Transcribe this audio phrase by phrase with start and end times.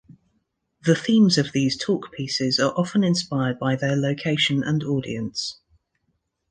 [0.81, 5.59] The themes of these "talk-pieces" are often inspired by their location and audience.